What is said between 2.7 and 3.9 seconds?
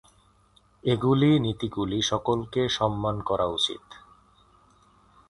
সম্মান করা উচিত।